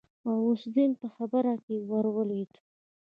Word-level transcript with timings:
غوث 0.35 0.61
الدين 0.67 0.91
په 1.01 1.07
خبره 1.15 1.53
کې 1.65 1.75
ورولوېد. 1.89 2.51